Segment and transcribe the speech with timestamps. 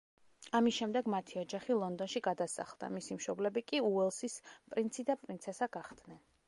[0.59, 6.23] ამის შემდეგ მათი ოჯახი ლონდონში გადასახლდა, მისი მშობლები კი უელსის პრინცი და პრინცესა გახდნენ.